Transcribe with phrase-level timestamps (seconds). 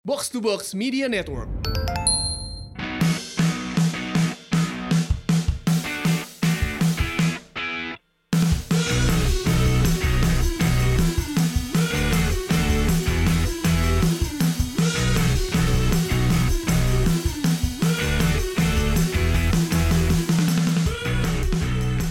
[0.00, 1.44] Box to Box Media Network.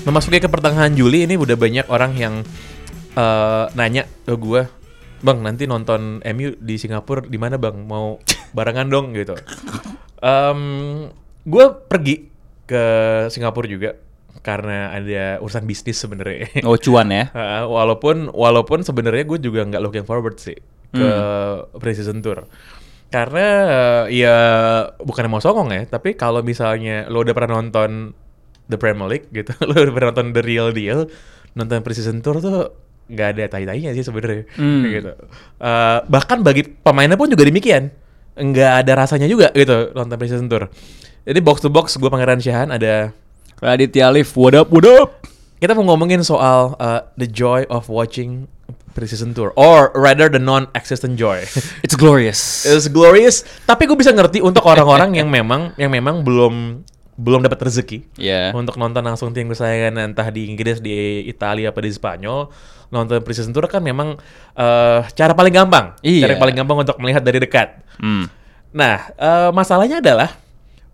[0.05, 2.45] memasuki ke pertengahan Juli ini udah banyak orang yang
[3.17, 4.69] eh, nanya ke gue,
[5.19, 7.75] bang nanti nonton MU di Singapura di mana bang?
[7.85, 8.19] Mau
[8.55, 9.35] barengan dong gitu.
[11.49, 12.27] gue pergi
[12.67, 12.83] ke
[13.31, 13.95] Singapura juga
[14.39, 16.63] karena ada urusan bisnis sebenarnya.
[16.63, 17.31] Oh cuan ya?
[17.75, 20.57] Walaupun walaupun sebenarnya gue juga nggak looking forward sih
[20.89, 21.09] ke
[21.77, 22.49] preseason tour.
[23.09, 24.37] Karena uh, ya
[25.01, 28.13] bukan mau songong ya, tapi kalau misalnya lo udah pernah nonton
[28.69, 31.09] The Premier League gitu, lo udah pernah nonton The Real Deal,
[31.57, 32.69] nonton preseason tour tuh
[33.09, 34.85] nggak ada tai-tainya sih sebenarnya Hmm.
[34.85, 35.11] Gitu.
[35.57, 37.89] Uh, bahkan bagi pemainnya pun juga demikian,
[38.37, 40.69] nggak ada rasanya juga gitu nonton preseason tour.
[41.25, 43.11] Jadi box to box gue Pangeran Syahan ada
[43.59, 45.19] Raditya Alif, what up, what up?
[45.59, 48.47] kita mau ngomongin soal uh, the joy of watching
[48.95, 51.43] preseason tour or rather the non-existent joy.
[51.85, 52.63] It's glorious.
[52.63, 56.83] It's glorious, tapi gue bisa ngerti untuk orang-orang yang memang yang memang belum
[57.19, 58.55] belum dapat rezeki Ya.
[58.55, 62.47] untuk nonton langsung tim kesayangan entah di Inggris, di Italia apa di Spanyol.
[62.89, 64.15] Nonton preseason tour kan memang
[64.55, 66.25] uh, cara paling gampang, Iya.
[66.25, 67.75] cara paling gampang untuk melihat dari dekat.
[67.99, 68.31] Hmm.
[68.69, 70.29] Nah, eh, masalahnya adalah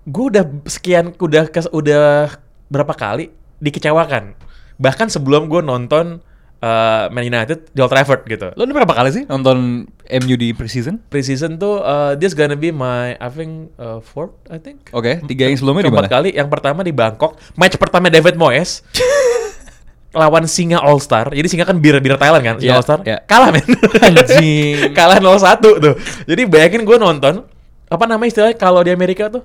[0.08, 2.32] gue udah sekian udah kes, udah
[2.72, 3.30] berapa kali
[3.60, 4.32] dikecewakan.
[4.80, 6.24] Bahkan sebelum gue nonton
[6.66, 8.50] eh, Man United di Old Trafford gitu.
[8.54, 10.98] Lo ini berapa kali sih nonton MU di preseason?
[11.06, 14.90] Preseason tuh eh, this gonna be my I think eh, fourth I think.
[14.90, 16.10] Oke, tiga yang sebelumnya di mana?
[16.10, 16.34] kali.
[16.34, 17.38] Yang pertama di Bangkok.
[17.54, 18.82] Match pertama David Moyes.
[20.16, 21.28] lawan Singa All Star.
[21.28, 23.00] Jadi Singa kan bir bir Thailand kan, Singa Iya, All Star.
[23.04, 23.20] iya.
[23.22, 23.68] Kalah men.
[24.00, 24.76] Anjing.
[24.98, 25.96] Kalah 0-1 tuh.
[26.24, 27.44] Jadi bayangin gue nonton
[27.86, 29.44] apa namanya istilahnya kalau di Amerika tuh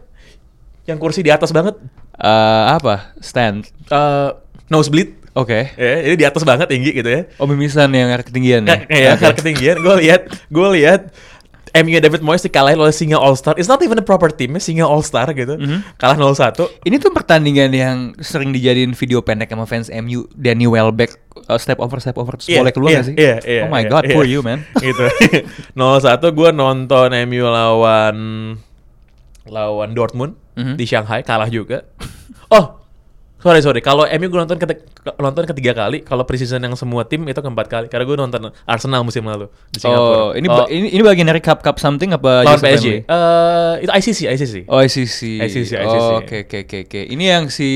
[0.87, 1.77] yang kursi di atas banget
[2.21, 3.17] Eh, apa?
[3.19, 3.67] Stand.
[3.89, 4.31] eh
[4.69, 5.71] nosebleed Oke.
[5.73, 8.83] ya jadi di atas banget tinggi gitu ya Oh, mimisan yang ketinggian ya?
[8.83, 8.99] Oke.
[9.17, 11.15] karena ketinggian gue lihat gue lihat
[11.71, 14.83] MU David Moyes dikalahin oleh Singa All Star it's not even a proper team Singa
[14.83, 15.95] All Star gitu Mhm.
[15.95, 20.27] kalah 0-1 Ini tuh pertandingan yang sering dijadiin video pendek sama fans MU.
[20.33, 21.15] Danny Welbeck
[21.47, 23.15] uh, step over step over terus Iya, boleh keluar iya, nggak sih?
[23.15, 23.63] Iya, iya.
[23.63, 24.15] oh my iya, god, iya.
[24.19, 24.67] poor you man.
[24.83, 25.05] gitu.
[25.73, 25.79] 0-1
[26.19, 28.17] gue nonton MU lawan
[29.47, 30.75] lawan Dortmund Mhm.
[30.75, 31.87] di Shanghai kalah juga.
[32.51, 32.80] Oh,
[33.41, 33.81] sorry sorry.
[33.81, 36.01] Kalau MU gue nonton keti- ke- nonton ketiga kali.
[36.01, 37.87] Kalau preseason yang semua tim itu keempat kali.
[37.89, 40.17] Karena gue nonton Arsenal musim lalu di Singapura.
[40.21, 42.87] Oh, ini ba- ini ini bagian dari cup cup something apa lawan PSG.
[43.03, 44.55] Eh, itu ICC, ICC.
[44.67, 45.19] Oh ICC.
[45.41, 46.05] ICC, ICC.
[46.07, 47.01] Oh, Oke oke oke oke.
[47.03, 47.69] Ini yang si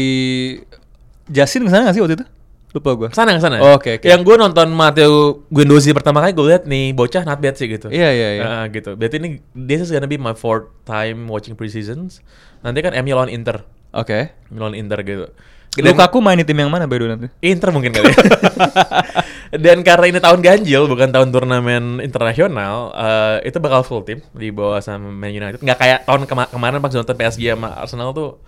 [1.26, 2.26] Jasin ke sana nggak sih waktu itu?
[2.74, 3.08] Lupa gue.
[3.08, 3.62] Ke sana ke sana.
[3.62, 4.04] Oh, oke, oke.
[4.04, 7.86] Yang gue nonton Matteo Guendouzi pertama kali gue lihat nih bocah not bad sih gitu.
[7.86, 8.42] Iya iya iya.
[8.44, 8.98] Ah, gitu.
[8.98, 12.18] Berarti ini this is gonna be my fourth time watching preseasons.
[12.60, 13.62] Nanti kan MU lawan Inter.
[13.94, 14.34] Oke.
[14.50, 15.30] MU lawan Inter gitu.
[15.74, 17.28] Dan- Lukaku main di tim yang mana by the way nanti?
[17.42, 18.06] Inter mungkin kali.
[18.06, 18.16] ya.
[19.64, 24.50] Dan karena ini tahun ganjil bukan tahun turnamen internasional, eh, itu bakal full tim di
[24.50, 25.58] bawah sama Man United.
[25.58, 28.38] Nggak kayak tahun kema- kemarin pas nonton PSG sama Arsenal tuh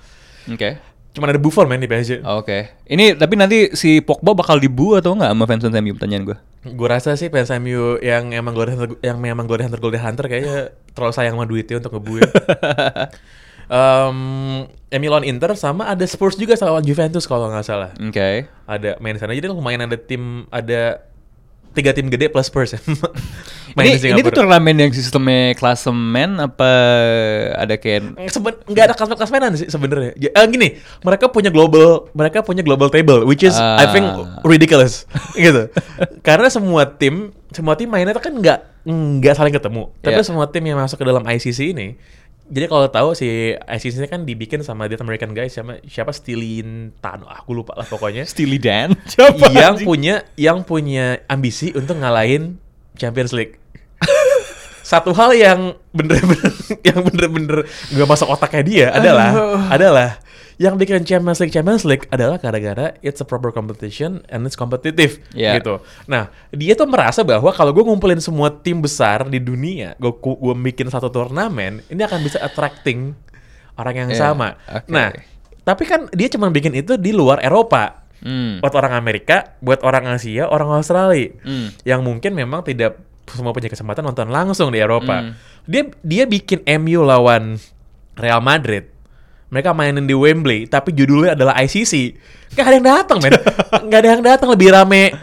[0.47, 0.79] Oke.
[1.11, 2.23] cuma ada Buffon main di PSG.
[2.23, 2.75] Oke.
[2.85, 6.37] Ini tapi nanti si Pogba bakal dibu atau nggak sama fans fans MU pertanyaan gue?
[6.67, 10.27] Gue rasa sih fans MU yang emang Golden Hunter, yang memang Golden Hunter Golden Hunter
[10.27, 10.57] kayaknya
[10.91, 12.29] terlalu sayang sama duitnya untuk ngebu ya.
[14.97, 17.91] MU lawan Inter sama ada Spurs juga sama Juventus kalau nggak salah.
[17.99, 18.47] Oke.
[18.65, 21.03] Ada main di sana jadi lumayan ada tim ada
[21.77, 22.81] tiga tim gede plus Spurs ya.
[23.77, 26.65] Ini, ini tuh turnamen yang sistemnya klasemen apa
[27.61, 30.17] ada kayak Seben nggak ada kelas klasemenan sih sebenarnya.
[30.17, 34.41] Ya, eh, gini, mereka punya global, mereka punya global table, which is I think Ah.
[34.49, 35.05] ridiculous,
[35.37, 35.69] gitu.
[36.25, 39.93] Karena semua tim, semua tim mainnya kan nggak nggak saling ketemu.
[40.01, 40.25] Tapi Yeah.
[40.25, 42.01] semua tim yang masuk ke dalam ICC ini,
[42.47, 47.27] jadi kalau tahu si ini kan dibikin sama Dead American guys, siapa siapa Stilin Tano,
[47.27, 48.23] aku lupa lah pokoknya.
[48.31, 48.95] Steely Dan.
[49.51, 52.59] yang punya yang punya ambisi untuk ngalahin
[52.95, 53.59] Champions League.
[54.87, 55.61] Satu hal yang
[55.91, 56.53] bener-bener
[56.89, 57.59] yang bener-bener
[57.91, 59.59] nggak masuk otaknya dia adalah Aduh.
[59.67, 60.11] adalah
[60.57, 65.19] yang bikin Champions League Champions League adalah gara-gara it's a proper competition and it's competitive
[65.35, 65.59] Yeah.
[65.59, 65.83] gitu.
[66.07, 70.55] Nah dia tuh merasa bahwa kalau gue ngumpulin semua tim besar di dunia, gue gue
[70.65, 73.13] bikin satu turnamen, ini akan bisa attracting
[73.75, 74.49] orang yang Yeah, sama.
[74.71, 74.87] oke.
[74.87, 75.11] Nah
[75.61, 78.65] tapi kan dia cuma bikin itu di luar Eropa Hmm.
[78.65, 81.69] buat orang Amerika, buat orang Asia, orang Australia, Hmm.
[81.85, 82.97] yang mungkin memang tidak
[83.29, 85.23] semua punya kesempatan nonton langsung di Eropa.
[85.23, 85.33] Hmm.
[85.67, 87.59] Dia dia bikin MU lawan
[88.15, 88.87] Real Madrid.
[89.47, 92.19] Mereka mainin di Wembley, tapi judulnya adalah ICC.
[92.55, 93.31] Gak ada yang datang, men.
[93.91, 95.15] Gak ada yang datang lebih rame.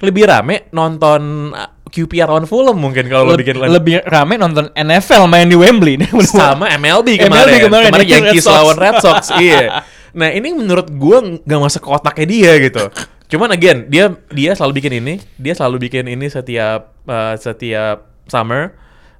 [0.00, 4.72] lebih rame nonton uh, QPR lawan Fulham mungkin kalau lo Le- bikin lebih rame nonton
[4.72, 7.60] NFL main di Wembley sama MLB MLB kemarin.
[7.68, 9.28] kemarin, kemarin Yankees lawan Red Sox.
[9.36, 9.84] iya.
[10.10, 12.82] Nah, ini menurut gua nggak masuk ke otaknya dia gitu.
[13.30, 18.74] Cuman again, dia dia selalu bikin ini, dia selalu bikin ini setiap uh, setiap summer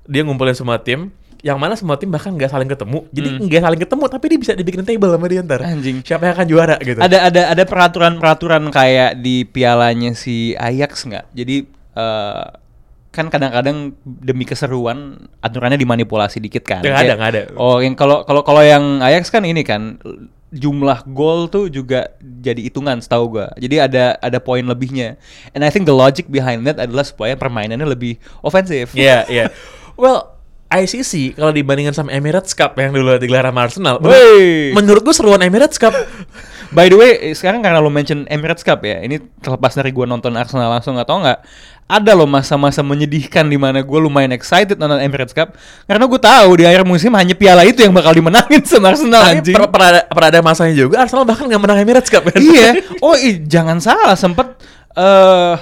[0.07, 1.11] dia ngumpulin semua tim
[1.41, 4.53] yang mana semua tim bahkan nggak saling ketemu jadi nggak saling ketemu tapi dia bisa
[4.53, 5.81] dibikin table sama dia ntar Hmm.
[5.81, 6.05] Anjing.
[6.05, 11.33] siapa yang akan juara gitu ada ada ada peraturan-peraturan kayak di pialanya si Ajax nggak?
[11.33, 11.57] Jadi
[11.97, 12.45] eh,
[13.11, 16.85] kan kadang-kadang demi keseruan aturannya dimanipulasi dikit kan.
[16.85, 17.43] Nggak ada, nggak ada.
[17.57, 19.97] Oh, yang kalau kalau kalau yang Ajax kan ini kan
[20.51, 23.55] jumlah gol tuh juga jadi hitungan setahu gua.
[23.55, 25.15] Jadi ada ada poin lebihnya.
[25.55, 28.95] And I think the logic behind that adalah supaya permainannya lebih ofensif.
[28.95, 29.47] Iya, iya.
[30.01, 30.40] Well,
[30.71, 34.71] ICC kalau dibandingkan sama Emirates Cup yang dulu digelar sama Arsenal, Wey.
[34.71, 35.91] menurut gue seruan Emirates Cup.
[36.71, 40.31] By the way, sekarang karena lo mention Emirates Cup ya, ini terlepas dari gua nonton
[40.33, 41.43] Arsenal langsung atau enggak,
[41.85, 46.51] ada loh masa-masa menyedihkan di mana gue lumayan excited nonton Emirates Cup karena gue tahu
[46.55, 49.55] di akhir musim hanya piala itu yang bakal dimenangin sama Arsenal Tapi anjing.
[49.59, 52.39] per, pernah, ada, pernah ada masanya juga Arsenal bahkan nggak menang Emirates Cup kan?
[52.39, 52.79] iya.
[53.03, 54.55] Oh, i- jangan salah sempet
[54.95, 55.55] eh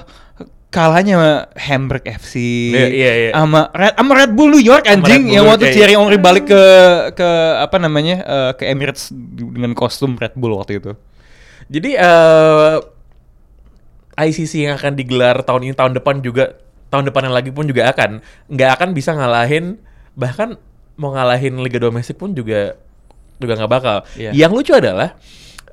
[0.68, 2.34] kalahnya sama Hamburg FC
[2.76, 3.30] Iya, iya, iya.
[3.32, 6.00] sama Red sama Red Bull New York anjing Bull yang waktu York, Thierry iya.
[6.00, 6.62] Henry balik ke
[7.16, 10.92] ke apa namanya eh, ke Emirates dengan kostum Red Bull waktu itu.
[11.68, 12.76] Jadi eh
[14.18, 16.58] ICC yang akan digelar tahun ini tahun depan juga
[16.90, 18.20] tahun depan yang lagi pun juga akan
[18.50, 19.78] nggak akan bisa ngalahin
[20.18, 20.58] bahkan
[20.98, 22.74] mau ngalahin liga domestik pun juga
[23.38, 23.96] juga nggak bakal.
[24.18, 24.34] Iya.
[24.34, 25.14] Yang lucu adalah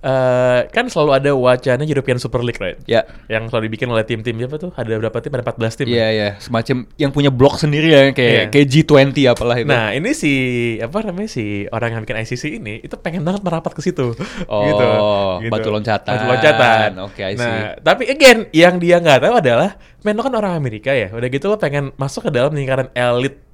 [0.06, 2.78] eh kan selalu ada wacana European Super League, right?
[2.86, 3.10] Ya.
[3.26, 4.72] Yang selalu dibikin oleh tim-tim apa tuh?
[4.78, 5.34] Ada berapa tim?
[5.34, 5.86] Ada 14 tim.
[5.90, 9.66] Iya iya, semacam yang punya blok sendiri ya kayak kayak G20 apalah itu.
[9.66, 10.34] Nah ini si
[10.78, 14.14] apa namanya si orang yang bikin ICC ini itu pengen banget merapat ke situ.
[14.46, 16.12] Oh, gitu, batu loncatan.
[16.12, 16.90] Batu loncatan.
[17.08, 17.42] Oke, I see.
[17.42, 21.10] Nah tapi again yang dia nggak tahu adalah, men lo kan orang Amerika ya.
[21.10, 23.45] Udah gitu lo pengen masuk ke dalam lingkaran elit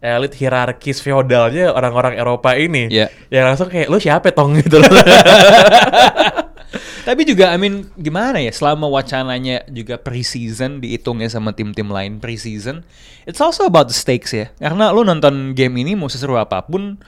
[0.00, 2.88] elit hierarkis feodalnya orang-orang Eropa ini.
[2.88, 3.12] Iya.
[3.28, 4.88] Yang langsung kayak lo siapa tong gitu loh.
[7.00, 12.86] Tapi juga I mean gimana ya selama wacananya juga pre-season dihitungnya sama tim-tim lain pre-season,
[13.24, 14.52] it's also about the stakes ya.
[14.60, 17.00] Karena lo nonton game ini mau seseru apa pun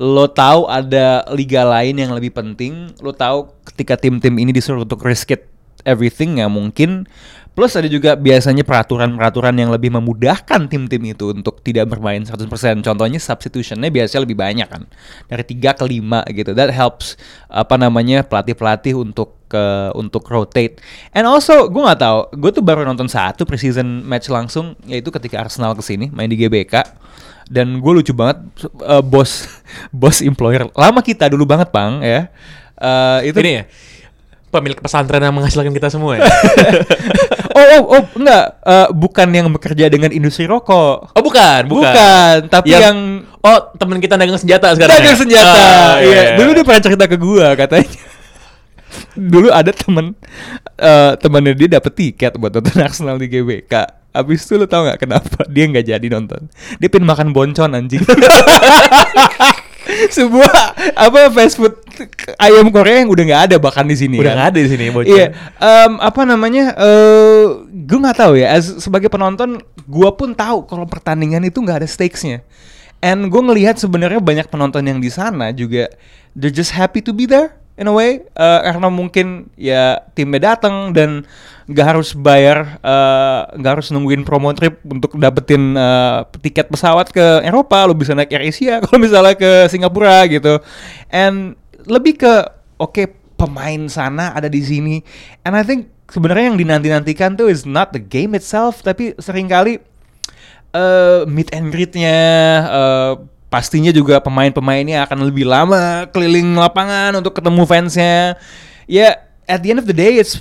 [0.00, 5.04] lo tahu ada liga lain yang lebih penting, lo tahu ketika tim-tim ini disuruh untuk
[5.04, 5.48] risk it
[5.84, 7.10] everything nggak mungkin.
[7.52, 12.48] Plus ada juga biasanya peraturan-peraturan yang lebih memudahkan tim-tim itu untuk tidak bermain 100%.
[12.80, 14.88] Contohnya substitutionnya biasanya lebih banyak kan.
[15.28, 16.50] Dari 3 ke 5 gitu.
[16.56, 17.20] That helps
[17.52, 20.80] apa namanya pelatih-pelatih untuk ke untuk rotate.
[21.12, 25.44] And also gue nggak tahu, gue tuh baru nonton satu preseason match langsung yaitu ketika
[25.44, 26.88] Arsenal ke sini main di GBK
[27.52, 28.40] dan gue lucu banget
[28.80, 29.44] eh, bos
[30.00, 32.20] bos employer lama kita dulu banget bang ya
[32.82, 33.64] Eh, itu ini ya
[34.52, 36.28] pemilik pesantren yang menghasilkan kita semua ya.
[37.56, 38.60] oh, oh, oh, enggak.
[38.60, 41.16] Eh, bukan yang bekerja dengan industri rokok.
[41.16, 41.88] Oh bukan, bukan.
[41.88, 44.92] Bukan, tapi yang, oh temen kita dagang senjata sekarang.
[45.00, 45.20] dagang ya?
[45.24, 45.56] senjata.
[45.56, 46.12] Ah, iya.
[46.12, 46.22] iya.
[46.36, 47.96] Dulu dia pernah cerita ke gua katanya.
[49.32, 50.12] Dulu ada temen
[50.76, 54.04] eh temannya dia dapet tiket buat nonton Arsenal di GBK.
[54.12, 56.52] Abis itu lu tau gak kenapa dia nggak jadi nonton?
[56.76, 58.04] Dia pengen makan boncon anjing.
[60.12, 61.72] Sebuah apa fast food
[62.46, 64.18] ayam Korea yang udah nggak ada bahkan di sini.
[64.18, 64.36] Udah kan.
[64.38, 65.10] nggak ada di sini bocor.
[65.10, 65.26] Iya,
[65.58, 66.64] em, apa namanya?
[66.76, 68.54] Eh, gue nggak tahu ya.
[68.54, 72.42] As, sebagai penonton, gue pun tahu kalau pertandingan itu nggak ada stakesnya.
[73.02, 75.90] And gue ngelihat sebenarnya banyak penonton yang di sana juga
[76.38, 80.94] they're just happy to be there in a way Eh, karena mungkin ya timnya datang
[80.94, 81.26] dan
[81.66, 87.42] nggak harus bayar eh, nggak harus nungguin promo trip untuk dapetin eh, tiket pesawat ke
[87.42, 90.58] Eropa lo bisa naik Air Asia kalau misalnya ke Singapura gitu
[91.10, 92.32] and lebih ke
[92.78, 93.02] oke
[93.38, 95.02] pemain sana ada di sini.
[95.42, 99.82] And I think sebenarnya yang dinanti-nantikan tuh is not the game itself tapi sering kali
[100.72, 102.18] eh meet and greet-nya
[102.64, 103.12] eh,
[103.52, 108.40] pastinya juga pemain-pemainnya akan lebih lama keliling lapangan untuk ketemu fansnya.
[108.88, 110.40] Ya at the end of the day it's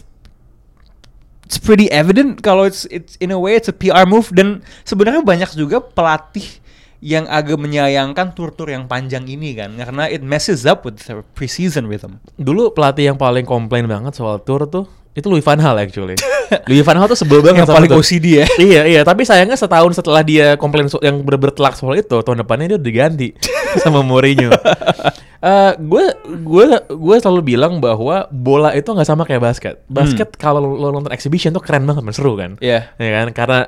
[1.43, 4.31] it's pretty evident kalau it's it's in a way it's a PR move.
[4.31, 6.61] Dan sebenarnya banyak juga pelatih
[7.01, 11.89] yang agak menyayangkan tur-tur yang panjang ini kan karena it messes up with their preseason
[11.89, 12.21] rhythm.
[12.37, 16.15] Dulu pelatih yang paling komplain banget soal tour tuh itu Louis van Gaal actually.
[16.69, 17.91] Louis van Gaal tuh sebel banget Yang sama paling.
[17.97, 18.45] OCD ya.
[18.69, 22.45] iya iya tapi sayangnya setahun setelah dia komplain so- yang bener-bener telak soal itu tahun
[22.45, 23.27] depannya dia udah diganti
[23.83, 24.53] sama Mourinho.
[25.41, 26.05] Eh, gue
[26.37, 29.75] gue gue selalu bilang bahwa bola itu nggak sama kayak basket.
[29.89, 32.61] Basket kalau lo nonton exhibition tuh keren banget, seru kan?
[32.61, 32.93] Iya.
[32.95, 33.27] Ya kan?
[33.33, 33.59] Karena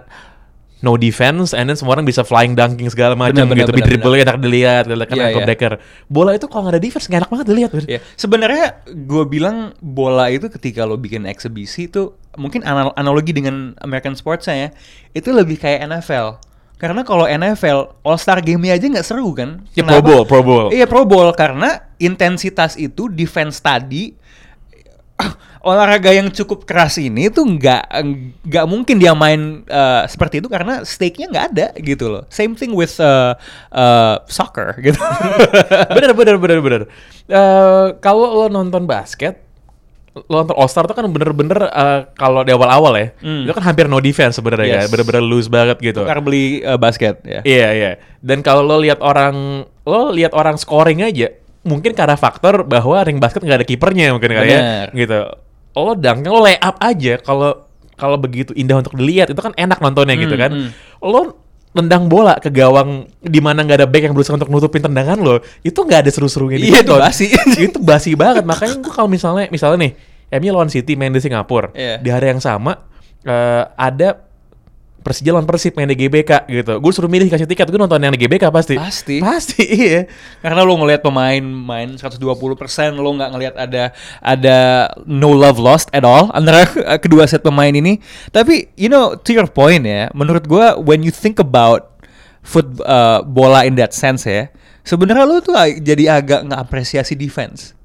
[0.84, 3.72] no defense and then semua orang bisa flying dunking segala macam gitu.
[3.72, 5.48] Beat dribble enak dilihat, kan ankle iya.
[5.48, 5.74] breaker.
[6.12, 7.72] Bola itu kalau nggak ada defense nggak enak banget dilihat.
[7.88, 13.80] Ya, sebenarnya gue bilang bola itu ketika lo bikin eksebisi itu mungkin anal- analogi dengan
[13.80, 14.75] American sports ya,
[15.16, 16.44] itu lebih kayak NFL.
[16.75, 19.63] Karena kalau NFL All Star game-nya aja nggak seru kan?
[19.72, 20.68] Ya, Pro Bowl, Pro Bowl.
[20.68, 24.20] Iya Pro Bowl karena intensitas itu defense tadi
[25.63, 27.88] olahraga yang cukup keras ini tuh nggak
[28.43, 32.24] nggak mungkin dia main uh, seperti itu karena stake-nya nggak ada gitu loh.
[32.27, 33.32] Same thing with uh,
[33.72, 35.00] uh, soccer gitu.
[35.89, 36.82] bener bener bener bener.
[37.24, 39.39] Eh, kalau lo nonton basket,
[40.27, 43.48] lo nonton All Star tuh kan bener-bener eh, kalau di awal-awal ya, Hmm.
[43.48, 44.75] itu kan hampir no defense sebenarnya Yes.
[44.75, 46.03] kan, bener-bener loose banget gitu.
[46.03, 47.39] Tukar beli uh, basket ya.
[47.41, 47.91] Iya iya.
[48.20, 51.32] Dan kalau lo lihat orang, lo lihat orang scoring aja,
[51.63, 55.24] mungkin karena faktor bahwa ring basket nggak ada kipernya mungkin kali ya, gitu.
[55.74, 59.77] Lo dangnya lo lay up aja kalau kalau begitu indah untuk dilihat itu kan enak
[59.77, 60.51] nontonnya gitu Hmm, kan.
[60.53, 60.70] hmm.
[61.01, 61.22] Lo
[61.74, 65.42] tendang bola ke gawang di mana nggak ada back yang berusaha untuk nutupin tendangan lo,
[65.60, 67.25] itu nggak ada seru-serunya di Iya, itu basi.
[67.65, 68.46] itu basi banget.
[68.46, 69.92] Makanya gue kalau misalnya misalnya nih,
[70.36, 71.98] MU lawan City main di Singapura, Iya.
[71.98, 72.77] di hari yang sama
[73.24, 74.22] eh, ada
[75.03, 76.79] Persija lawan Persib main di GBK gitu.
[76.79, 78.79] Gue suruh milih kasih tiket, gue nonton yang di GBK pasti.
[78.79, 79.19] Pasti.
[79.19, 80.07] Pasti iya.
[80.39, 82.24] Karena lo ngelihat pemain main 120%,
[82.95, 83.91] lo nggak ngelihat ada
[84.24, 84.57] ada
[85.03, 86.63] no love lost at all antara
[87.03, 88.00] kedua set pemain ini.
[88.31, 92.00] Tapi you know to your point ya, menurut gua when you think about
[92.39, 94.48] foot uh, bola in that sense ya,
[94.88, 97.75] sebenarnya lo tuh jadi agak nggak apresiasi defense.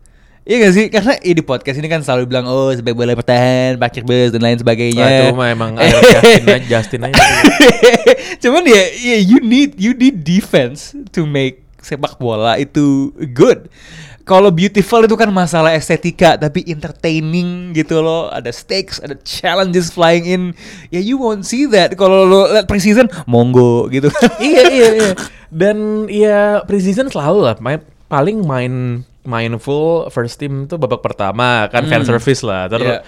[0.49, 0.87] Iya gak sih?
[0.89, 4.41] Karena ya di podcast ini kan selalu bilang oh sebaik bola bertahan, bakir bus dan
[4.41, 5.05] lain sebagainya.
[5.05, 5.71] Nah, itu mah emang
[6.17, 7.21] Justin aja, Justin aja.
[8.43, 13.69] Cuman ya, ya you need you need defense to make sepak bola itu good.
[14.25, 18.33] Kalau beautiful itu kan masalah estetika, tapi entertaining gitu loh.
[18.33, 20.43] Ada stakes, ada challenges flying in.
[20.89, 24.09] Ya you won't see that kalau lo liat preseason, monggo gitu.
[24.41, 25.11] iya iya iya.
[25.61, 31.69] Dan ya preseason selalu lah main, paling main main full first team tuh babak pertama
[31.69, 32.09] kan fan Hmm.
[32.09, 32.65] service lah.
[32.67, 33.01] Terus Iya.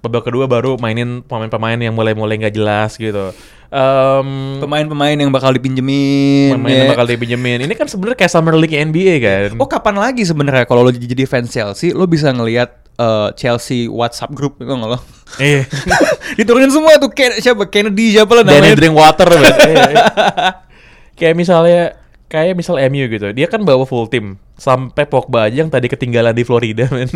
[0.00, 3.34] babak kedua baru mainin pemain-pemain yang mulai-mulai nggak jelas gitu.
[3.68, 4.28] Em,
[4.60, 6.54] Pemain-pemain yang bakal dipinjemin.
[6.54, 6.92] pemain yang ya.
[6.92, 7.58] bakal dipinjemin.
[7.60, 9.58] Ini kan sebenarnya kayak summer league NBA kan.
[9.58, 14.30] Oh kapan lagi sebenarnya kalau lo jadi fans Chelsea, lo bisa ngelihat eh, Chelsea WhatsApp
[14.30, 15.02] group itu nggak lo?
[15.36, 15.66] Iya.
[16.38, 18.76] Diturunin semua tuh Ken, siapa Kennedy siapa lah Danny namanya.
[18.78, 19.26] drink water.
[19.26, 19.50] Iya,
[19.90, 20.04] iya.
[21.18, 21.82] kayak misalnya
[22.26, 23.26] kayak misal MU gitu.
[23.32, 27.10] Dia kan bawa full tim sampai Pogba aja yang tadi ketinggalan di Florida men.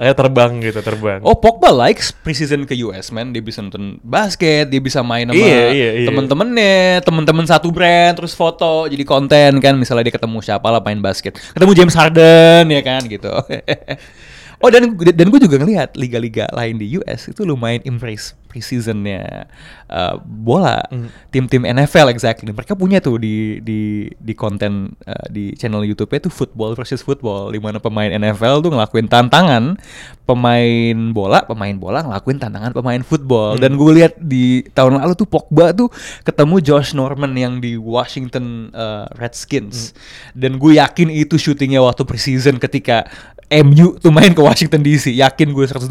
[0.00, 1.20] Akhirnya terbang gitu, terbang.
[1.20, 5.36] Oh Pogba likes preseason ke US man Dia bisa nonton basket Dia bisa main sama
[5.36, 6.08] Iya, iya, iya.
[6.08, 11.04] temen-temennya Temen-temen satu brand Terus foto Jadi konten kan Misalnya dia ketemu siapa lah main
[11.04, 13.28] basket Ketemu James Harden ya kan gitu
[14.60, 19.48] Oh dan dan gue juga ngelihat liga-liga lain di US itu lumayan embrace preseasonnya
[19.88, 20.84] uh, bola.
[20.92, 21.08] Hmm.
[21.32, 22.52] tim-tim NFL exactly.
[22.52, 27.54] Mereka punya tuh di di di konten uh, di channel YouTube-nya tuh football versus football
[27.54, 29.80] di mana pemain NFL tuh ngelakuin tantangan
[30.28, 33.56] pemain bola pemain bola ngelakuin tantangan pemain football.
[33.56, 33.62] Hmm.
[33.64, 35.88] dan gue lihat di tahun lalu tuh Pogba tuh
[36.26, 39.96] ketemu Josh Norman yang di Washington uh, Redskins.
[40.36, 43.08] Dan gue yakin itu syutingnya waktu preseason ketika
[43.50, 45.90] MU tuh main ke Washington DC yakin gue 120%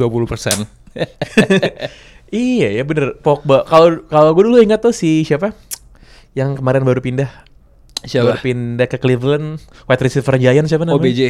[2.30, 3.66] Iya ya bener Pogba.
[3.66, 5.58] Kalau kalau gue dulu ingat tuh si siapa?
[6.38, 7.30] Yang kemarin baru pindah.
[8.06, 8.38] Siapa?
[8.38, 9.58] Baru pindah ke Cleveland.
[9.90, 11.02] Wide receiver Giant siapa namanya?
[11.02, 11.22] OBJ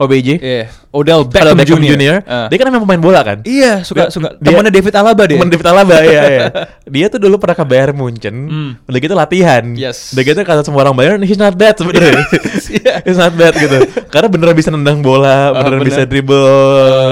[0.00, 0.28] OBJ.
[0.40, 2.00] Iya Odell Beckham, Beckham, Beckham.
[2.00, 2.16] Jr.
[2.24, 2.48] Ah.
[2.48, 3.38] Dia kan emang pemain bola kan?
[3.44, 6.44] Iya suka Dia- suka dia- temannya David Alaba deh Temen David Alaba ya, ya.
[6.96, 8.36] Dia tuh dulu pernah ke Bayern Munchen.
[8.48, 8.70] Hmm.
[8.84, 9.62] Udah gitu latihan.
[9.76, 10.10] Yes.
[10.10, 12.16] Udah gitu kata semua orang Bayern, he's not bad sebenarnya.
[12.70, 13.02] Iya.
[13.02, 13.76] he's not bad gitu.
[14.08, 15.88] Karena beneran bisa nendang bola, Ah, beneran bener.
[15.90, 16.48] bisa dribble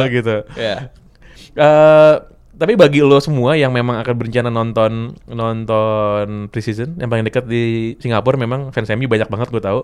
[0.09, 0.37] gitu.
[0.55, 0.89] Iya
[1.53, 2.15] Eh,
[2.55, 7.63] tapi bagi lo semua yang memang akan berencana nonton nonton preseason yang paling dekat di
[7.99, 9.81] Singapura memang fans MU banyak banget gue tahu.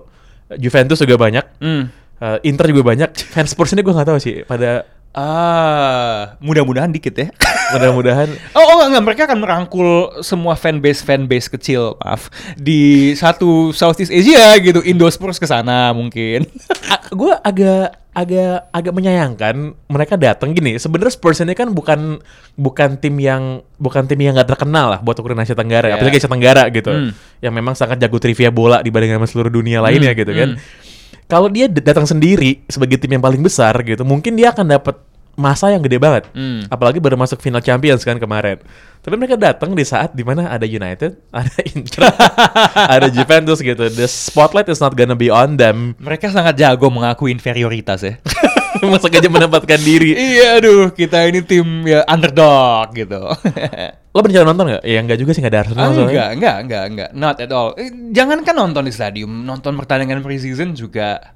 [0.55, 1.45] Juventus juga banyak.
[1.59, 1.91] Hmm.
[2.17, 3.11] Eh, Inter juga banyak.
[3.31, 4.43] Fans Spurs ini gue nggak tahu sih.
[4.45, 7.31] Pada Ah, mudah-mudahan dikit ya.
[7.73, 9.89] mudah-mudahan Oh, oh enggak, mereka akan merangkul
[10.21, 16.51] semua fanbase fanbase kecil, maaf, di satu Southeast Asia gitu, Indo Spurs ke sana mungkin.
[17.15, 19.55] gue agak agak agak menyayangkan
[19.87, 20.77] mereka datang gini.
[20.77, 22.19] Sebenarnya Spurs ini kan bukan
[22.55, 25.97] bukan tim yang bukan tim yang nggak terkenal lah buat ukuran Asia Tenggara, Yeah.
[25.97, 26.91] apalagi Asia Tenggara gitu.
[26.91, 27.11] Hmm.
[27.39, 30.51] Yang memang sangat jago trivia bola dibandingkan sama seluruh dunia lainnya Hmm, gitu kan.
[30.59, 30.83] hmm.
[31.25, 34.97] Kalau dia datang sendiri sebagai tim yang paling besar gitu, mungkin dia akan dapat
[35.35, 36.31] masa yang gede banget.
[36.33, 36.67] Hmm.
[36.71, 38.63] Apalagi baru masuk final Champions kan kemarin.
[39.05, 42.09] Tapi mereka datang di saat di mana ada United, ada Inter,
[42.97, 43.91] ada Juventus gitu.
[43.91, 45.99] The spotlight is not gonna be on them.
[46.01, 48.15] Mereka sangat jago mengaku inferioritas ya.
[48.83, 50.15] Emang sengaja menempatkan diri.
[50.15, 53.21] iya, aduh, kita ini tim ya underdog gitu.
[54.15, 54.83] Lo berencana nonton nggak?
[54.83, 56.07] Ya enggak juga sih nggak ada Arsenal Ah, soalnya.
[56.07, 57.75] enggak, enggak, enggak, enggak, not at all.
[57.75, 61.35] Eh, Jangankan nonton di stadium, nonton pertandingan preseason juga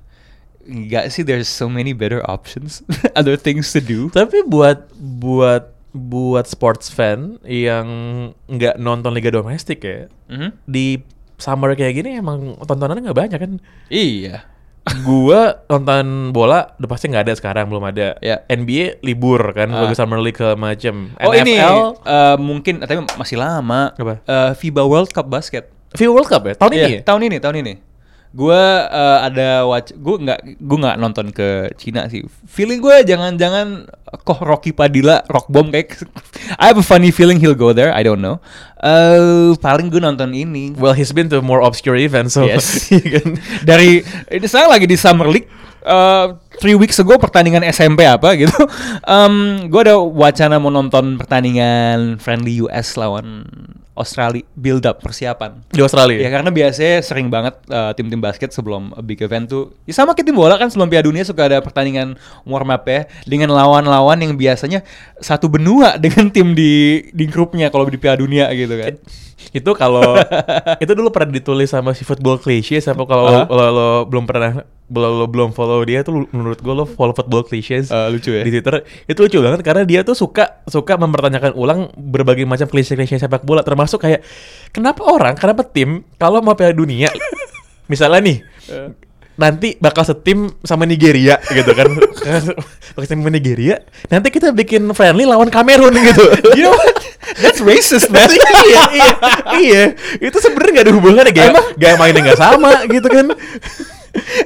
[0.62, 1.22] enggak sih.
[1.22, 2.82] There's so many better options,
[3.18, 4.08] other things to do.
[4.08, 7.86] Tapi buat buat buat sports fan yang
[8.44, 10.50] nggak nonton liga domestik ya, Mhm.
[10.64, 11.02] di
[11.34, 13.52] summer kayak gini emang tontonannya nggak banyak kan.
[13.88, 14.42] Iya.
[15.00, 18.16] Gua nonton bola udah pasti nggak ada sekarang belum ada.
[18.18, 18.42] Ya.
[18.46, 19.84] NBA libur kan, Ah.
[19.84, 21.12] sebagai summer league ke macam.
[21.18, 23.92] Oh ini NFL eh, mungkin tapi masih lama.
[23.92, 24.20] Apa?
[24.20, 25.68] Eh, FIBA World Cup basket.
[25.90, 26.92] FIFA World Cup ya tahun Iya, ini.
[26.92, 27.00] ya?
[27.02, 27.72] tahun ini, tahun ini.
[28.36, 32.24] Gua eh, ada watch, gue nggak, gue nggak nonton ke Cina sih.
[32.44, 33.88] Feeling gue jangan-jangan
[34.24, 35.96] kok Rocky Padilla rock bomb kayak.
[36.60, 37.92] I have a funny feeling he'll go there.
[37.92, 38.40] I don't know.
[38.84, 40.76] Eh paling gue nonton ini.
[40.76, 42.92] Well, he's been to more obscure events, so Yes.
[43.68, 45.48] Dari ini saya lagi di Summer League.
[45.88, 46.26] eh,
[46.58, 48.54] three weeks ago pertandingan SMP apa gitu.
[49.06, 53.46] Um, gue ada wacana mau nonton pertandingan friendly US lawan
[53.98, 55.58] Australia build up persiapan.
[55.74, 56.22] di Australia.
[56.22, 60.14] Ya karena biasanya sering banget uh, tim-tim basket sebelum a big event tuh ya sama
[60.14, 62.14] kayak tim bola kan sebelum Piala Dunia suka ada pertandingan
[62.46, 64.86] warm up ya dengan lawan-lawan yang biasanya
[65.18, 68.94] satu benua dengan tim di di grupnya kalau di Piala Dunia gitu kan.
[69.48, 70.18] itu kalau
[70.82, 73.46] itu dulu pernah ditulis sama si football cliché sama kalau Hah?
[73.48, 77.12] lo, lo, lo belum pernah belum lo belum follow dia tuh menurut gue lo follow
[77.12, 78.40] football clichés Eh, lucu ya?
[78.40, 83.16] di Twitter itu lucu banget karena dia tuh suka suka mempertanyakan ulang berbagai macam klise-klise
[83.16, 84.24] sepak bola termasuk kayak
[84.68, 87.12] kenapa orang kenapa tim kalau mau Piala Dunia
[87.92, 88.38] misalnya nih
[89.34, 91.86] nanti bakal setim sama Nigeria gitu kan
[92.96, 96.24] bakal setim sama Nigeria nanti kita bikin friendly lawan Kamerun gitu
[96.58, 96.96] You know what?
[97.38, 98.24] That's racist man.
[98.24, 99.12] iya, iya,
[99.54, 99.82] iya.
[100.16, 103.36] Itu sebenarnya gak ada hubungannya gak, gak mainnya gak sama gitu kan.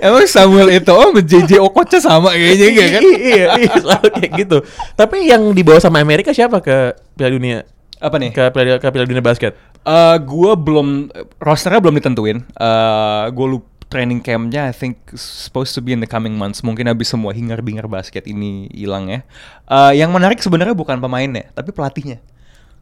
[0.04, 3.02] Emang Samuel Eto'o sama JJ Okocha sama kayaknya enggak kan?
[3.02, 4.58] iya, iya, selalu kayak gitu.
[4.98, 7.58] Tapi yang dibawa sama Amerika siapa ke Piala Dunia?
[8.02, 8.30] Apa nih?
[8.34, 9.54] Ke Piala, ke Piala Dunia basket?
[9.82, 11.10] Eh, gua belum
[11.42, 12.38] rosternya belum ditentuin.
[12.42, 16.64] Eh, gua lupa training campnya I think supposed to be in the coming months.
[16.64, 19.20] Mungkin habis semua hingar-bingar basket ini hilang ya.
[19.68, 22.18] Eh, yang menarik sebenarnya bukan pemainnya, tapi pelatihnya.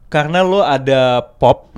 [0.07, 1.71] Karena lo ada Pop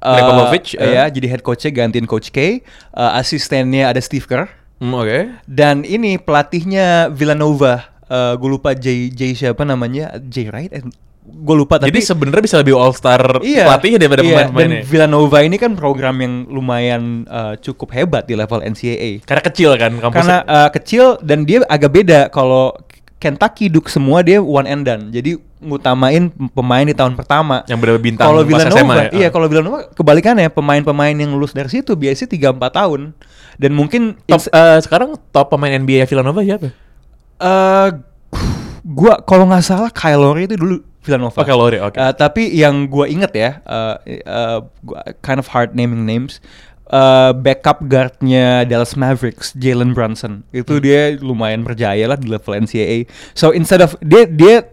[0.00, 0.96] Eh, Popovich, eh.
[0.96, 2.64] ya, jadi head coachnya gantiin Coach K.
[2.64, 4.48] Eh, asistennya ada Steve Kerr.
[4.80, 5.28] Hmm, Oke.
[5.44, 7.92] Dan ini pelatihnya Villanova.
[8.10, 10.16] Eh gue lupa J J siapa namanya?
[10.18, 10.72] J Wright?
[10.72, 10.82] Eh,
[11.30, 14.80] gue lupa tapi Jadi sebenarnya bisa lebih all star iya, pelatihnya daripada iya, pemain-pemainnya.
[14.82, 19.22] Dan Villanova ini kan program yang lumayan eh, cukup hebat di level NCAA.
[19.22, 20.16] Karena kecil kan kampusnya.
[20.16, 22.72] Karena eh, kecil dan dia agak beda kalau
[23.20, 25.12] Kentucky Duke semua dia one and done.
[25.12, 27.60] Jadi ngutamain pemain di tahun pertama.
[27.68, 29.10] Yang bener bintang Kalau pas Villanova, SMA ya?
[29.12, 33.00] iya kalau Villanova kebalikannya pemain-pemain yang lulus dari situ biasanya 3 4 tahun.
[33.60, 36.72] Dan mungkin Top, eh, sekarang top pemain NBA Villanova siapa?
[37.40, 37.88] Eh,
[38.88, 41.36] gua kalau nggak salah Kyle Lowry itu dulu Villanova.
[41.36, 41.96] Oh, Kyle Lowry, oke.
[41.96, 46.40] Eh, tapi yang gua inget ya, eh, eh, gua kind of hard naming names.
[46.90, 50.82] Eh, backup guardnya Dallas Mavericks, Jalen Brunson, itu Hmm.
[50.82, 53.06] dia lumayan berjaya lah di level NCAA.
[53.32, 54.66] So instead of dia dia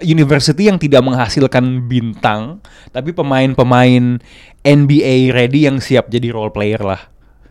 [0.00, 4.20] university yang tidak menghasilkan bintang, tapi pemain-pemain
[4.60, 7.00] NBA ready yang siap jadi role player lah.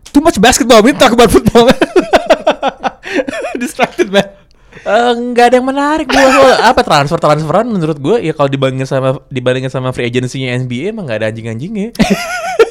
[0.06, 1.70] Too much basketball, we talk about football.
[3.56, 4.28] Distracted man.
[4.76, 8.84] Eh, nggak ada yang menarik gua gua- apa transfer transferan menurut gue ya kalau dibandingin
[8.84, 11.96] sama dibandingin sama free agency-nya NBA emang nggak ada anjing-anjingnya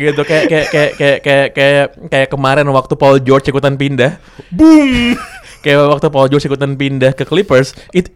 [0.00, 4.16] gitu kayak kayak kayak kayak kayak kayak kayak kemarin waktu Paul George ikutan pindah.
[4.48, 5.20] Boom!
[5.60, 8.08] Kayak waktu Paul George ikutan pindah ke Clippers itu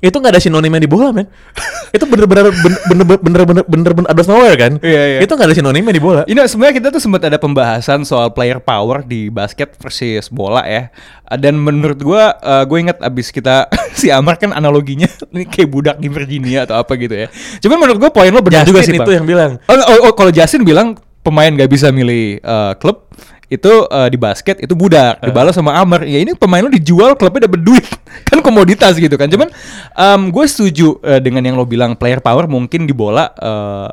[0.00, 1.28] itu nggak ada sinonimnya di bola men
[1.96, 5.18] itu bener-bener bener-bener bener-bener bener-bener of nowhere kan Iya, iya.
[5.20, 8.30] itu nggak ada sinonimnya di bola You know, sebenarnya kita tuh sempat ada pembahasan soal
[8.30, 10.94] player power di basket versus bola ya.
[11.34, 13.66] Dan menurut gua, uh, gue inget abis kita
[13.98, 17.26] si Amar kan analoginya ini kayak budak di Virginia atau apa gitu ya.
[17.58, 19.16] Cuman menurut gua poin lo benar Justin juga sih itu Bang.
[19.18, 23.09] yang bilang Oh, oh, oh, kalau Justin bilang pemain gak bisa milih uh, klub
[23.50, 27.50] itu uh, di basket itu budak dibalas sama Amar ya ini pemain lo dijual klubnya
[27.50, 27.82] dapat duit.
[28.30, 29.26] Kan komoditas gitu kan.
[29.26, 29.50] Cuman
[29.98, 33.90] um, gue setuju uh, dengan yang lo bilang player power mungkin di bola uh,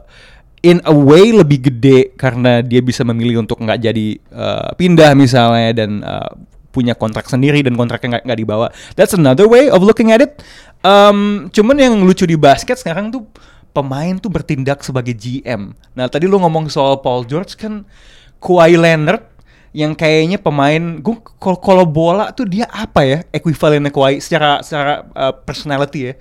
[0.62, 5.74] in a way lebih gede karena dia bisa memilih untuk nggak jadi uh, pindah misalnya
[5.74, 6.30] dan uh,
[6.70, 8.70] punya kontrak sendiri dan kontraknya nggak nggak dibawa.
[8.94, 10.38] That's another way of looking at it.
[10.86, 13.26] Um, cuman yang lucu di basket sekarang tuh
[13.74, 15.74] pemain tuh bertindak sebagai GM.
[15.98, 17.86] Nah tadi lu ngomong soal Paul George kan
[18.38, 19.37] Kawhi Leonard
[19.78, 24.18] yang kayaknya pemain gue kalau bola tuh dia apa ya ekuivalennya Kawhi?
[24.18, 26.14] Secara secara uh, personality ya.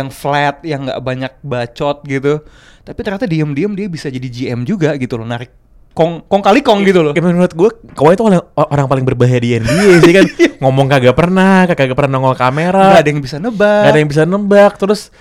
[0.00, 2.40] Yang flat yang nggak banyak bacot gitu.
[2.80, 5.52] Tapi ternyata diem-diem dia bisa jadi GM juga gitu loh narik
[5.92, 7.12] kong kong kali kong gitu loh.
[7.12, 10.24] Ya, menurut gue Kawhi itu orang, orang paling berbahaya di NBA sih kan.
[10.64, 12.96] Ngomong kagak pernah kagak pernah nongol kamera.
[12.96, 13.82] Gak ada yang bisa nebak.
[13.84, 15.12] Gak ada yang bisa nembak terus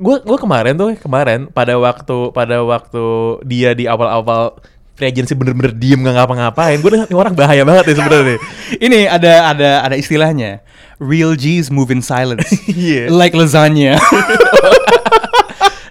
[0.00, 3.04] gue gue kemarin tuh kemarin pada waktu pada waktu
[3.46, 4.58] dia di awal-awal
[5.00, 8.36] free agency bener-bener diem gak ngapa-ngapain gue ini orang bahaya banget ya sebenarnya
[8.84, 10.60] Ini ada ada ada istilahnya.
[11.00, 12.52] Real G's move in silence.
[12.68, 13.08] Iya.
[13.08, 13.96] Like lasagna.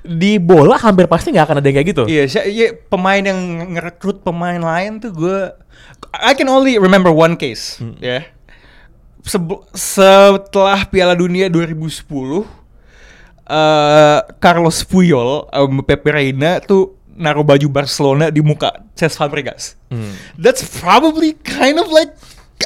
[0.10, 3.38] di bola hampir pasti nggak akan ada yang kayak gitu Iya, sy- iya, pemain yang
[3.78, 5.38] ngerekrut pemain lain tuh gue
[6.18, 8.26] I can only remember one case, ya.
[9.22, 12.10] Sebe- setelah Piala Dunia 2010
[13.50, 19.76] eh Carlos Puyol um, Pepe Reina tuh naruh baju Barcelona di muka Cesc Fabregas.
[19.92, 20.16] Hmm.
[20.40, 22.16] That's probably kind of like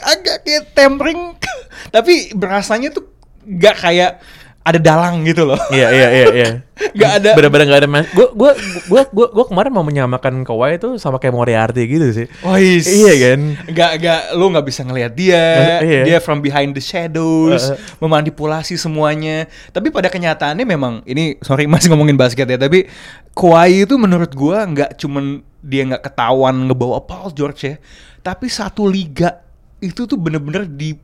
[0.06, 1.38] agak kayak tempering,
[1.96, 3.10] tapi berasanya tuh
[3.44, 4.22] gak kayak
[4.64, 5.60] ada dalang gitu loh.
[5.76, 8.52] iya iya iya iya Gak ada bener-bener gak ada mas gue gue
[8.88, 12.88] gue gue gue kemarin mau menyamakan Kawhi itu sama kayak Moriarty gitu sih Wais.
[12.88, 13.40] Iya kan?
[13.70, 15.80] Gak, gak, lu nggak bisa ngelihat dia.
[15.80, 16.02] Iya.
[16.04, 17.80] Dia from behind the shadows, Uh, uh.
[18.00, 19.46] memanipulasi semuanya.
[19.70, 22.88] Tapi pada kenyataannya memang ini sorry masih ngomongin basket ya, tapi
[23.32, 27.76] Kawhi itu menurut gua nggak cuman dia nggak ketahuan ngebawa Paul George ya,
[28.20, 29.40] tapi satu liga
[29.80, 30.96] itu tuh bener-bener di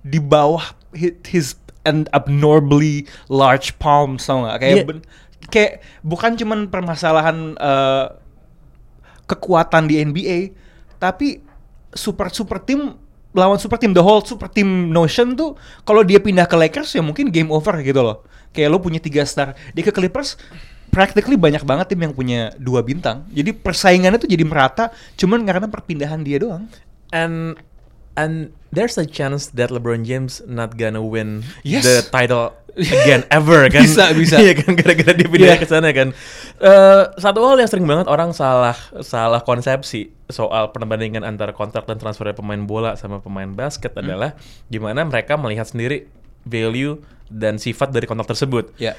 [0.00, 0.60] di bawah
[0.92, 4.84] hi- his and abnormally large palms tau nggak kayak Iya.
[4.84, 5.06] ben-
[5.44, 8.06] kayak bukan cuman permasalahan eh,
[9.24, 10.52] kekuatan di NBA,
[10.98, 11.40] tapi
[11.92, 12.96] super super tim
[13.32, 17.02] lawan super tim the whole super team notion tuh kalau dia pindah ke Lakers ya
[17.02, 18.22] mungkin game over gitu loh.
[18.54, 20.38] Kayak lo punya tiga star, dia ke Clippers
[20.88, 23.26] practically banyak banget tim yang punya dua bintang.
[23.28, 26.64] Jadi persaingannya tuh jadi merata cuman karena perpindahan dia doang.
[27.10, 27.54] and
[28.14, 31.82] and there's a chance that LeBron James not gonna win Yes.
[31.82, 34.36] the title again ever kan Bisa, bisa.
[34.42, 35.56] iya kan gara-gara dia pindah Iya.
[35.56, 36.10] ke sana kan
[36.54, 41.96] Eh, satu hal yang sering banget orang salah salah konsepsi soal perbandingan antara kontrak dan
[41.96, 44.02] transfer pemain bola sama pemain basket Hmm.
[44.02, 46.06] adalah gimana mereka melihat sendiri
[46.42, 48.94] value dan sifat dari kontrak tersebut Ya.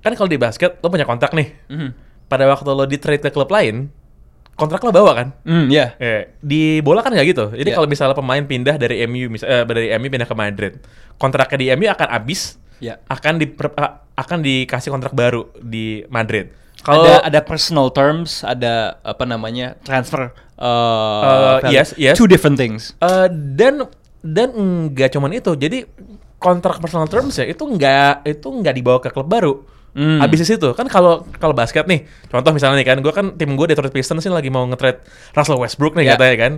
[0.00, 1.88] kan kalau di basket lo punya kontrak nih Mhm.
[2.24, 3.92] pada waktu lo di trade ke klub lain
[4.54, 5.94] kontrak lo bawa kan Hmm, ya.
[5.96, 7.44] Eh, di bola kan nggak gitu.
[7.50, 7.76] Jadi Iya.
[7.76, 10.72] kalau misalnya pemain pindah dari MU, mis- eh, dari MU pindah ke Madrid,
[11.14, 12.98] kontraknya di MU akan habis, Ya.
[13.04, 13.46] akan di
[14.14, 16.54] akan dikasih kontrak baru di Madrid.
[16.80, 20.30] Kalau ada ada personal terms, ada apa namanya transfer.
[20.54, 22.14] Uh, Uh, yes, yes.
[22.14, 22.94] Two different things.
[22.96, 23.90] eh, dan
[24.20, 24.54] dan
[24.88, 25.82] nggak cuman itu, jadi
[26.36, 29.64] kontrak personal terms ya itu nggak itu nggak dibawa ke klub baru.
[29.94, 30.18] Hmm.
[30.18, 33.54] Habis di situ kan kalau kalau basket nih, contoh misalnya nih kan, gue kan tim
[33.54, 35.00] gue Detroit Pistons sih lagi mau nge-trade
[35.32, 36.12] Russell Westbrook nih Ya.
[36.18, 36.52] katanya kan.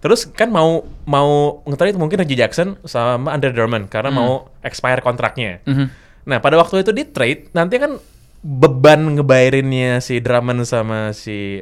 [0.00, 5.62] Terus kan mau mau nge-trade mungkin Reggie Jackson sama Andre Drummond karena mau expire kontraknya.
[5.64, 5.86] Mhm.
[6.26, 7.94] Nah pada waktu itu di trade nanti kan
[8.40, 11.60] beban ngebayarinnya si Drummond sama si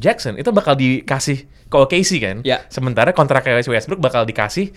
[0.00, 2.36] Jackson itu bakal dikasih ke OKC kan.
[2.40, 2.64] Ya.
[2.72, 4.72] Sementara kontraknya si Westbrook bakal dikasih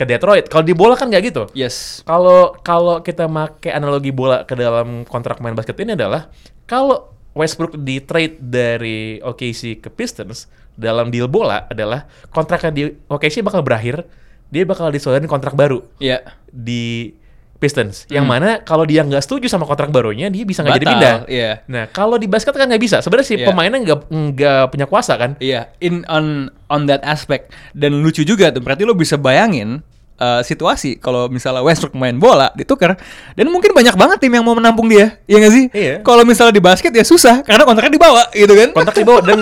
[0.00, 0.48] ke Detroit.
[0.48, 1.42] Kalau di bola kan nggak gitu.
[1.52, 2.00] Yes.
[2.02, 6.32] Kalau kalau kita make analogi bola ke dalam kontrak main basket ini adalah
[6.64, 13.44] kalau Westbrook di trade dari OKC ke Pistons dalam deal bola adalah kontraknya di OKC
[13.44, 14.08] bakal berakhir,
[14.48, 16.24] dia bakal disodorkan kontrak baru Ya.
[16.48, 17.12] di
[17.60, 18.08] Pistons.
[18.08, 21.16] Yang mana kalau dia nggak setuju sama kontrak barunya, dia bisa nggak jadi pindah.
[21.28, 21.52] iya.
[21.68, 23.04] Nah kalau di basket kan nggak bisa.
[23.04, 23.46] Sebenarnya si Iya.
[23.46, 25.36] pemainnya nggak nggak punya kuasa kan.
[25.36, 28.64] Iya, in on on that aspect dan lucu juga tuh.
[28.64, 29.84] Berarti lo bisa bayangin
[30.20, 33.00] uh, situasi kalau misalnya Westbrook main bola ditukar
[33.34, 35.64] dan mungkin banyak banget tim yang mau menampung dia, iya nggak sih?
[35.72, 35.94] Iya.
[36.04, 38.68] Kalau misalnya di basket ya susah karena kontraknya dibawa gitu kan?
[38.76, 39.38] kontrak di bawah dan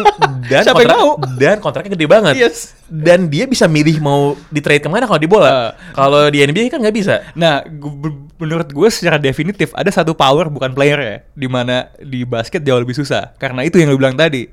[0.49, 1.11] dan Siapa kontrak, mau?
[1.37, 2.35] dan kontraknya gede banget.
[2.39, 2.79] Yes.
[2.89, 5.51] Dan dia bisa milih mau di trade ke mana kalau di bola.
[5.51, 5.71] Uh.
[5.93, 7.21] kalau di NBA kan nggak bisa.
[7.37, 7.61] Nah,
[8.39, 12.81] menurut gue secara definitif ada satu power bukan player ya, di mana di basket jauh
[12.81, 13.37] lebih susah.
[13.37, 14.49] Karena itu yang lo bilang tadi.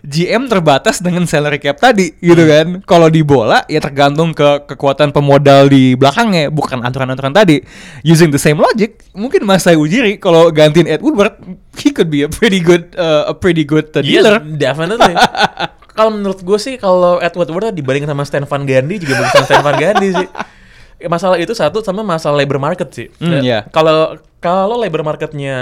[0.00, 2.80] GM terbatas dengan salary cap tadi, gitu kan.
[2.84, 7.60] Kalau di bola ya tergantung ke kekuatan pemodal di belakangnya, bukan aturan-aturan tadi.
[8.04, 11.36] Using the same logic, mungkin Masai Ujiri kalau gantiin Ed Woodward,
[11.76, 14.40] he could be a pretty good uh, a pretty good uh, dealer.
[14.40, 15.14] Yes, definitely.
[15.96, 19.44] kalau menurut gue sih kalau Edward Ward dibanding sama Stan Van Gundy juga bagus sama
[19.44, 20.28] Stan Van Gundy sih.
[21.06, 23.06] Masalah itu satu sama masalah labor market sih.
[23.16, 23.58] Ya, iya.
[23.70, 25.56] Kalau kalau labor marketnya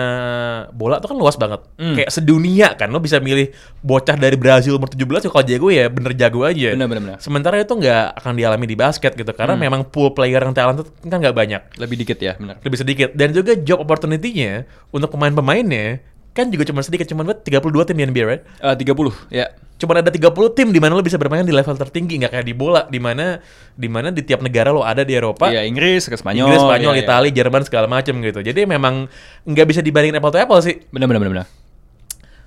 [0.71, 1.63] bola tuh kan luas banget.
[1.75, 1.95] Hmm.
[1.95, 5.85] Kayak sedunia kan lo bisa milih bocah dari Brazil umur 17 ya kalau jago ya
[5.87, 6.79] bener jago aja.
[6.79, 7.19] Benar, benar, benar.
[7.19, 9.63] Sementara itu nggak akan dialami di basket gitu karena Hmm.
[9.63, 12.63] memang pool player yang talented kan nggak banyak Lebih dikit ya, benar.
[12.63, 15.99] lebih sedikit dan juga job opportunity-nya untuk pemain-pemainnya
[16.39, 17.59] kan juga cuma sedikit cuma buat 32
[17.91, 18.43] tim di NBA right?
[18.63, 19.51] Uh, 30, ya.
[19.75, 22.55] Cuma ada 30 tim di mana lo bisa bermain di level tertinggi nggak kayak di
[22.55, 23.39] bola di mana
[23.75, 26.47] di mana di tiap negara lo ada di Eropa Iya, Inggris, ke Spanyol.
[26.47, 27.07] Inggris, Spanyol, iya, iya.
[27.07, 28.39] Italia, Jerman segala macam gitu.
[28.39, 29.07] Jadi memang
[29.43, 30.83] nggak bisa dibandingin apple to apple sih.
[30.91, 31.47] Benar, benar, benar, benar.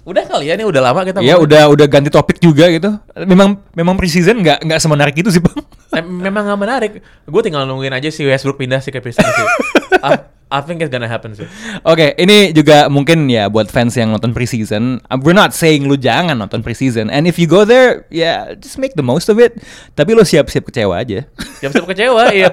[0.01, 1.45] Udah kali ya, ini udah lama kita Ya ngomongin.
[1.45, 2.89] udah udah ganti topik juga gitu.
[3.21, 5.62] Memang memang preseason nggak nggak semenarik itu sih bang.
[5.91, 6.91] Eh, memang gak menarik.
[7.27, 9.47] Gue tinggal nungguin aja si Westbrook pindah sih ke Pistons sih.
[9.99, 11.47] I, I think it's gonna happen sih.
[11.82, 14.99] Oke, ini juga mungkin ya buat fans yang nonton preseason.
[15.08, 17.08] uh, We're not saying lu jangan nonton preseason.
[17.08, 19.56] And if you go there, ya just make the most of it.
[19.91, 21.23] Tapi lu siap-siap kecewa aja.
[21.60, 22.51] Siap-siap kecewa, iya.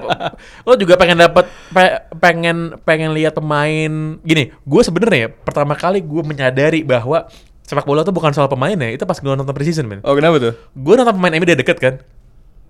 [0.63, 4.55] Lo juga pengen dapat pe- pengen pengen lihat pemain gini.
[4.63, 7.27] Gue sebenarnya pertama kali gue menyadari bahwa
[7.67, 8.95] sepak bola tuh bukan soal pemain ya.
[8.95, 9.99] Itu pas gue nonton preseason, men.
[10.07, 10.53] Oh kenapa tuh?
[10.71, 11.93] Gue nonton pemain MU dari deket kan.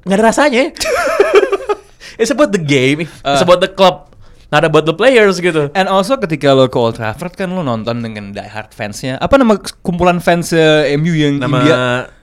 [0.10, 0.64] Nggak ada rasanya.
[2.20, 3.06] It's about the game.
[3.06, 3.46] It's Uh.
[3.46, 4.09] about the club.
[4.50, 5.70] Not about the players gitu.
[5.72, 9.18] And also ketika lo ke Old Trafford kan lo nonton dengan diehard fansnya.
[9.18, 11.78] Apa nama kumpulan fans eh, MU yang Nama India?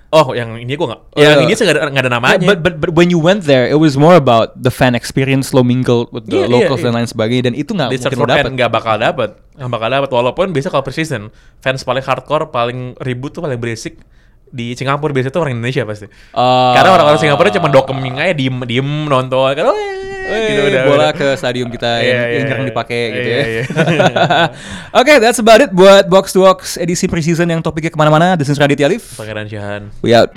[0.09, 1.03] Oh, yang ini gue nggak.
[1.13, 1.45] Oh, yang iya.
[1.45, 2.39] ini sih nggak ada, ada namanya.
[2.39, 5.51] Yeah, but, but but when you went there, it was more about the fan experience
[5.51, 6.87] lo mingle with the Iya, iya, locals iya.
[6.89, 8.51] dan lain sebagainya dan itu nggak mungkin lo dapat.
[8.55, 11.23] nggak bakal dapat nggak bakal dapat walaupun biasa kalau preseason
[11.59, 13.99] fans paling hardcore paling ribut tuh paling berisik
[14.47, 16.71] di Singapura biasanya tuh orang Indonesia pasti Ah.
[16.73, 21.11] karena orang-orang Singapura cuma dokeming aja diem diem nonton kan Eh, gitu udah bola udah.
[21.15, 22.71] ke stadium kita Iya, yang, iya, yang jarang iya.
[22.71, 23.47] dipakai gitu Iya, ya.
[23.47, 23.63] iya.
[25.01, 28.35] Oke, that's about it buat Box to Box edisi preseason yang topiknya ke mana-mana.
[28.35, 29.15] This is Raditya Alif.
[29.15, 30.35] Pangeran Syahan We out.